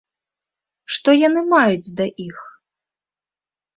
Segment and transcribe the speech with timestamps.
[0.95, 2.37] Што яны маюць да іх?